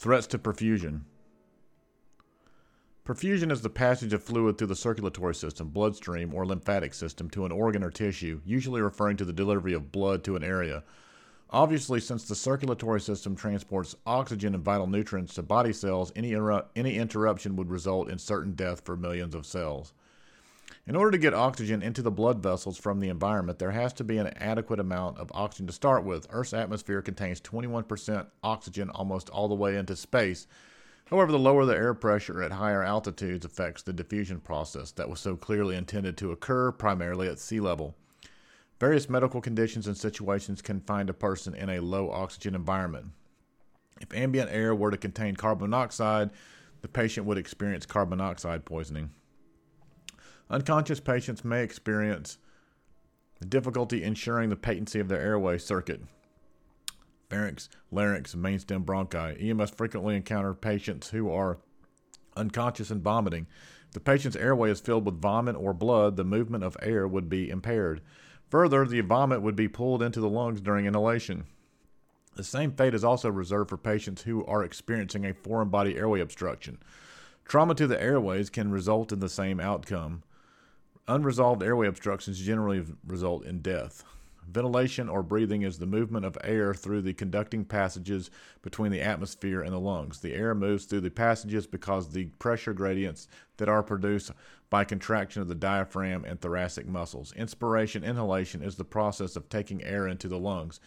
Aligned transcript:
Threats 0.00 0.26
to 0.28 0.38
perfusion. 0.38 1.02
Perfusion 3.04 3.52
is 3.52 3.60
the 3.60 3.68
passage 3.68 4.14
of 4.14 4.22
fluid 4.22 4.56
through 4.56 4.68
the 4.68 4.74
circulatory 4.74 5.34
system, 5.34 5.68
bloodstream, 5.68 6.32
or 6.32 6.46
lymphatic 6.46 6.94
system 6.94 7.28
to 7.28 7.44
an 7.44 7.52
organ 7.52 7.84
or 7.84 7.90
tissue, 7.90 8.40
usually 8.46 8.80
referring 8.80 9.18
to 9.18 9.26
the 9.26 9.32
delivery 9.34 9.74
of 9.74 9.92
blood 9.92 10.24
to 10.24 10.36
an 10.36 10.42
area. 10.42 10.84
Obviously, 11.50 12.00
since 12.00 12.24
the 12.24 12.34
circulatory 12.34 13.02
system 13.02 13.36
transports 13.36 13.94
oxygen 14.06 14.54
and 14.54 14.64
vital 14.64 14.86
nutrients 14.86 15.34
to 15.34 15.42
body 15.42 15.74
cells, 15.74 16.12
any, 16.16 16.34
any 16.74 16.96
interruption 16.96 17.54
would 17.56 17.70
result 17.70 18.08
in 18.08 18.18
certain 18.18 18.52
death 18.54 18.80
for 18.82 18.96
millions 18.96 19.34
of 19.34 19.44
cells. 19.44 19.92
In 20.86 20.96
order 20.96 21.10
to 21.10 21.18
get 21.18 21.34
oxygen 21.34 21.82
into 21.82 22.02
the 22.02 22.10
blood 22.10 22.42
vessels 22.42 22.78
from 22.78 23.00
the 23.00 23.10
environment, 23.10 23.58
there 23.58 23.70
has 23.70 23.92
to 23.94 24.04
be 24.04 24.16
an 24.18 24.28
adequate 24.38 24.80
amount 24.80 25.18
of 25.18 25.30
oxygen 25.32 25.66
to 25.66 25.72
start 25.72 26.04
with. 26.04 26.26
Earth's 26.30 26.54
atmosphere 26.54 27.02
contains 27.02 27.40
21% 27.40 28.26
oxygen 28.42 28.90
almost 28.90 29.28
all 29.28 29.46
the 29.48 29.54
way 29.54 29.76
into 29.76 29.94
space. 29.94 30.46
However, 31.06 31.32
the 31.32 31.38
lower 31.38 31.64
the 31.64 31.76
air 31.76 31.92
pressure 31.92 32.42
at 32.42 32.52
higher 32.52 32.82
altitudes 32.82 33.44
affects 33.44 33.82
the 33.82 33.92
diffusion 33.92 34.40
process 34.40 34.90
that 34.92 35.10
was 35.10 35.20
so 35.20 35.36
clearly 35.36 35.76
intended 35.76 36.16
to 36.16 36.32
occur 36.32 36.72
primarily 36.72 37.28
at 37.28 37.38
sea 37.38 37.60
level. 37.60 37.94
Various 38.78 39.10
medical 39.10 39.42
conditions 39.42 39.86
and 39.86 39.96
situations 39.96 40.62
can 40.62 40.80
find 40.80 41.10
a 41.10 41.14
person 41.14 41.54
in 41.54 41.68
a 41.68 41.80
low 41.80 42.10
oxygen 42.10 42.54
environment. 42.54 43.08
If 44.00 44.14
ambient 44.14 44.50
air 44.50 44.74
were 44.74 44.90
to 44.90 44.96
contain 44.96 45.36
carbon 45.36 45.68
monoxide, 45.68 46.30
the 46.80 46.88
patient 46.88 47.26
would 47.26 47.36
experience 47.36 47.84
carbon 47.84 48.18
monoxide 48.18 48.64
poisoning. 48.64 49.10
Unconscious 50.50 50.98
patients 50.98 51.44
may 51.44 51.62
experience 51.62 52.38
difficulty 53.48 54.02
ensuring 54.02 54.50
the 54.50 54.56
patency 54.56 54.98
of 54.98 55.08
their 55.08 55.20
airway 55.20 55.56
circuit. 55.56 56.02
Pharynx, 57.28 57.68
larynx, 57.92 58.34
mainstem 58.34 58.84
bronchi. 58.84 59.40
EMS 59.40 59.70
frequently 59.70 60.16
encounter 60.16 60.52
patients 60.52 61.10
who 61.10 61.30
are 61.30 61.58
unconscious 62.36 62.90
and 62.90 63.02
vomiting. 63.02 63.46
If 63.86 63.94
the 63.94 64.00
patient's 64.00 64.36
airway 64.36 64.70
is 64.70 64.80
filled 64.80 65.06
with 65.06 65.20
vomit 65.20 65.54
or 65.56 65.72
blood, 65.72 66.16
the 66.16 66.24
movement 66.24 66.64
of 66.64 66.76
air 66.82 67.06
would 67.06 67.28
be 67.28 67.48
impaired. 67.48 68.00
Further, 68.50 68.84
the 68.84 69.00
vomit 69.02 69.42
would 69.42 69.56
be 69.56 69.68
pulled 69.68 70.02
into 70.02 70.20
the 70.20 70.28
lungs 70.28 70.60
during 70.60 70.86
inhalation. 70.86 71.44
The 72.34 72.42
same 72.42 72.72
fate 72.72 72.94
is 72.94 73.04
also 73.04 73.30
reserved 73.30 73.70
for 73.70 73.76
patients 73.76 74.22
who 74.22 74.44
are 74.46 74.64
experiencing 74.64 75.24
a 75.24 75.34
foreign 75.34 75.68
body 75.68 75.96
airway 75.96 76.20
obstruction. 76.20 76.78
Trauma 77.44 77.74
to 77.76 77.86
the 77.86 78.00
airways 78.00 78.50
can 78.50 78.72
result 78.72 79.12
in 79.12 79.20
the 79.20 79.28
same 79.28 79.60
outcome. 79.60 80.24
Unresolved 81.10 81.60
airway 81.64 81.88
obstructions 81.88 82.38
generally 82.38 82.84
result 83.04 83.44
in 83.44 83.60
death. 83.62 84.04
Ventilation 84.48 85.08
or 85.08 85.24
breathing 85.24 85.62
is 85.62 85.76
the 85.76 85.84
movement 85.84 86.24
of 86.24 86.38
air 86.44 86.72
through 86.72 87.02
the 87.02 87.12
conducting 87.12 87.64
passages 87.64 88.30
between 88.62 88.92
the 88.92 89.00
atmosphere 89.00 89.60
and 89.60 89.72
the 89.72 89.80
lungs. 89.80 90.20
The 90.20 90.34
air 90.34 90.54
moves 90.54 90.84
through 90.84 91.00
the 91.00 91.10
passages 91.10 91.66
because 91.66 92.08
the 92.08 92.26
pressure 92.38 92.72
gradients 92.72 93.26
that 93.56 93.68
are 93.68 93.82
produced 93.82 94.30
by 94.70 94.84
contraction 94.84 95.42
of 95.42 95.48
the 95.48 95.54
diaphragm 95.56 96.24
and 96.24 96.40
thoracic 96.40 96.86
muscles. 96.86 97.32
Inspiration 97.32 98.04
inhalation 98.04 98.62
is 98.62 98.76
the 98.76 98.84
process 98.84 99.34
of 99.34 99.48
taking 99.48 99.82
air 99.82 100.06
into 100.06 100.28
the 100.28 100.38
lungs. 100.38 100.78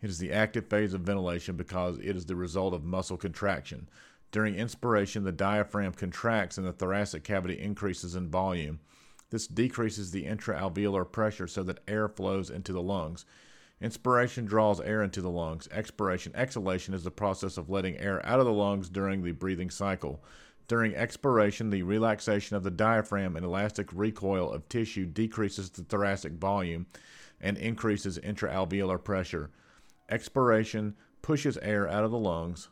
It 0.00 0.10
is 0.10 0.18
the 0.18 0.32
active 0.32 0.68
phase 0.68 0.94
of 0.94 1.00
ventilation 1.00 1.56
because 1.56 1.98
it 1.98 2.14
is 2.14 2.26
the 2.26 2.36
result 2.36 2.72
of 2.72 2.84
muscle 2.84 3.16
contraction. 3.16 3.88
During 4.30 4.54
inspiration, 4.54 5.24
the 5.24 5.32
diaphragm 5.32 5.92
contracts 5.92 6.56
and 6.56 6.64
the 6.64 6.72
thoracic 6.72 7.24
cavity 7.24 7.60
increases 7.60 8.14
in 8.14 8.28
volume. 8.28 8.78
This 9.32 9.46
decreases 9.46 10.10
the 10.10 10.26
intraalveolar 10.26 11.10
pressure 11.10 11.46
so 11.46 11.62
that 11.62 11.80
air 11.88 12.06
flows 12.06 12.50
into 12.50 12.70
the 12.70 12.82
lungs. 12.82 13.24
Inspiration 13.80 14.44
draws 14.44 14.78
air 14.78 15.02
into 15.02 15.22
the 15.22 15.30
lungs. 15.30 15.66
Expiration, 15.72 16.36
exhalation 16.36 16.92
is 16.92 17.02
the 17.02 17.10
process 17.10 17.56
of 17.56 17.70
letting 17.70 17.96
air 17.96 18.24
out 18.26 18.40
of 18.40 18.44
the 18.44 18.52
lungs 18.52 18.90
during 18.90 19.22
the 19.22 19.32
breathing 19.32 19.70
cycle. 19.70 20.22
During 20.68 20.94
expiration, 20.94 21.70
the 21.70 21.82
relaxation 21.82 22.56
of 22.56 22.62
the 22.62 22.70
diaphragm 22.70 23.34
and 23.34 23.42
elastic 23.42 23.88
recoil 23.94 24.52
of 24.52 24.68
tissue 24.68 25.06
decreases 25.06 25.70
the 25.70 25.84
thoracic 25.84 26.34
volume 26.34 26.86
and 27.40 27.56
increases 27.56 28.18
intraalveolar 28.18 29.02
pressure. 29.02 29.48
Expiration 30.10 30.94
pushes 31.22 31.56
air 31.62 31.88
out 31.88 32.04
of 32.04 32.10
the 32.10 32.18
lungs. 32.18 32.68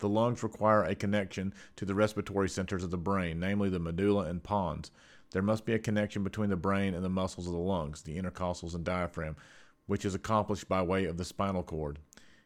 The 0.00 0.10
lungs 0.10 0.42
require 0.42 0.84
a 0.84 0.94
connection 0.94 1.54
to 1.76 1.86
the 1.86 1.94
respiratory 1.94 2.50
centers 2.50 2.84
of 2.84 2.90
the 2.90 2.98
brain, 2.98 3.40
namely 3.40 3.70
the 3.70 3.78
medulla 3.78 4.24
and 4.24 4.42
pons. 4.42 4.90
There 5.32 5.42
must 5.42 5.64
be 5.64 5.74
a 5.74 5.78
connection 5.78 6.24
between 6.24 6.50
the 6.50 6.56
brain 6.56 6.94
and 6.94 7.04
the 7.04 7.08
muscles 7.08 7.46
of 7.46 7.52
the 7.52 7.58
lungs, 7.58 8.02
the 8.02 8.18
intercostals 8.18 8.74
and 8.74 8.84
diaphragm, 8.84 9.36
which 9.86 10.04
is 10.04 10.14
accomplished 10.14 10.68
by 10.68 10.82
way 10.82 11.04
of 11.04 11.16
the 11.16 11.24
spinal 11.24 11.62
cord. 11.62 11.98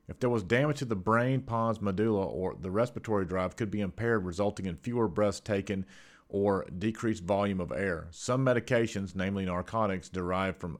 If 0.06 0.19
there 0.21 0.31
was 0.31 0.43
damage 0.43 0.78
to 0.81 0.84
the 0.84 0.97
brain, 0.97 1.41
pons, 1.41 1.81
medulla, 1.81 2.27
or 2.27 2.55
the 2.61 2.71
respiratory 2.71 3.25
drive 3.25 3.56
could 3.56 3.71
be 3.71 3.81
impaired, 3.81 4.25
resulting 4.25 4.67
in 4.67 4.77
fewer 4.77 5.09
breaths 5.09 5.41
taken 5.41 5.87
or 6.34 6.67
decreased 6.78 7.22
volume 7.22 7.61
of 7.61 7.71
air. 7.71 8.09
Some 8.11 8.45
medications, 8.45 9.15
namely 9.15 9.45
narcotics, 9.45 10.09
derived 10.09 10.59
from 10.59 10.78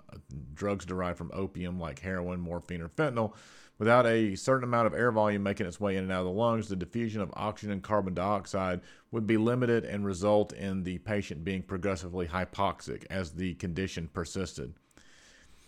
drugs 0.53 0.85
derived 0.85 1.17
from 1.17 1.31
opium 1.33 1.79
like 1.79 2.01
heroin, 2.01 2.41
morphine, 2.41 2.81
or 2.81 2.89
fentanyl, 2.89 3.35
Without 3.79 4.07
a 4.07 4.37
certain 4.37 4.65
amount 4.65 4.87
of 4.87 4.95
air 4.95 5.11
volume 5.11 5.43
making 5.43 5.67
its 5.67 5.81
way 5.81 5.97
in 5.97 6.05
and 6.05 6.13
out 6.13 6.21
of 6.21 6.27
the 6.27 6.31
lungs, 6.31 6.69
the 6.69 6.77
diffusion 6.77 7.21
of 7.21 7.33
oxygen 7.35 7.73
and 7.73 7.83
carbon 7.83 8.15
dioxide 8.15 8.81
would 9.11 9.27
be 9.27 9.37
limited 9.37 9.85
and 9.85 10.07
result 10.07 10.53
in 10.53 10.85
the 10.85 10.99
patient 10.99 11.45
being 11.45 11.63
progressively 11.63 12.27
hypoxic 12.27 13.05
as 13.11 13.33
the 13.33 13.55
condition 13.55 14.09
persisted. 14.13 14.75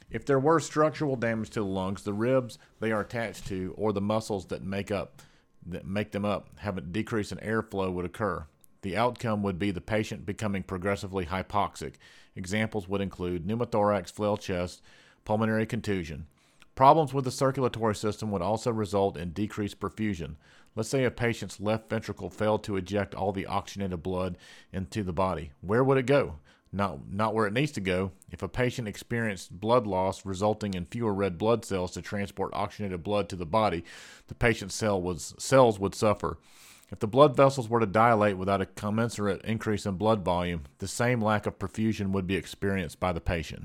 If 0.08 0.24
there 0.24 0.38
were 0.38 0.60
structural 0.60 1.16
damage 1.16 1.50
to 1.50 1.60
the 1.60 1.66
lungs, 1.66 2.04
the 2.04 2.12
ribs 2.12 2.58
they 2.78 2.92
are 2.92 3.00
attached 3.00 3.46
to 3.48 3.74
or 3.76 3.92
the 3.92 4.00
muscles 4.00 4.46
that 4.46 4.62
make 4.62 4.92
up 4.92 5.20
that 5.68 5.84
make 5.84 6.12
them 6.12 6.24
up 6.24 6.48
have 6.58 6.78
a 6.78 6.80
decrease 6.80 7.32
in 7.32 7.38
airflow 7.38 7.92
would 7.92 8.04
occur. 8.04 8.46
The 8.82 8.96
outcome 8.96 9.42
would 9.42 9.58
be 9.58 9.70
the 9.70 9.80
patient 9.80 10.26
becoming 10.26 10.62
progressively 10.62 11.26
hypoxic. 11.26 11.94
Examples 12.34 12.88
would 12.88 13.00
include 13.00 13.46
pneumothorax, 13.46 14.12
flail 14.12 14.36
chest, 14.36 14.82
pulmonary 15.24 15.66
contusion. 15.66 16.26
Problems 16.74 17.14
with 17.14 17.24
the 17.24 17.30
circulatory 17.30 17.94
system 17.94 18.30
would 18.30 18.42
also 18.42 18.70
result 18.70 19.16
in 19.16 19.30
decreased 19.30 19.80
perfusion. 19.80 20.36
Let's 20.74 20.90
say 20.90 21.04
a 21.04 21.10
patient's 21.10 21.58
left 21.58 21.88
ventricle 21.88 22.28
failed 22.28 22.62
to 22.64 22.76
eject 22.76 23.14
all 23.14 23.32
the 23.32 23.46
oxygenated 23.46 24.02
blood 24.02 24.36
into 24.72 25.02
the 25.02 25.12
body. 25.12 25.52
Where 25.62 25.82
would 25.82 25.96
it 25.96 26.04
go? 26.04 26.36
Not, 26.70 27.10
not 27.10 27.34
where 27.34 27.46
it 27.46 27.54
needs 27.54 27.72
to 27.72 27.80
go. 27.80 28.12
If 28.30 28.42
a 28.42 28.48
patient 28.48 28.86
experienced 28.86 29.58
blood 29.58 29.86
loss 29.86 30.26
resulting 30.26 30.74
in 30.74 30.84
fewer 30.84 31.14
red 31.14 31.38
blood 31.38 31.64
cells 31.64 31.92
to 31.92 32.02
transport 32.02 32.52
oxygenated 32.52 33.02
blood 33.02 33.30
to 33.30 33.36
the 33.36 33.46
body, 33.46 33.82
the 34.26 34.34
patient's 34.34 34.74
cell 34.74 35.00
was, 35.00 35.34
cells 35.38 35.80
would 35.80 35.94
suffer. 35.94 36.36
If 36.90 37.00
the 37.00 37.08
blood 37.08 37.36
vessels 37.36 37.68
were 37.68 37.80
to 37.80 37.86
dilate 37.86 38.38
without 38.38 38.60
a 38.60 38.66
commensurate 38.66 39.44
increase 39.44 39.86
in 39.86 39.96
blood 39.96 40.24
volume, 40.24 40.64
the 40.78 40.86
same 40.86 41.20
lack 41.20 41.44
of 41.46 41.58
perfusion 41.58 42.12
would 42.12 42.28
be 42.28 42.36
experienced 42.36 43.00
by 43.00 43.12
the 43.12 43.20
patient. 43.20 43.64